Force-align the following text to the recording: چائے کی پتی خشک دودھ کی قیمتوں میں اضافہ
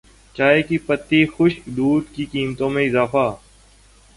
چائے 0.35 0.61
کی 0.61 0.77
پتی 0.77 1.19
خشک 1.27 1.65
دودھ 1.77 2.07
کی 2.13 2.25
قیمتوں 2.25 2.69
میں 2.69 2.85
اضافہ 2.85 3.25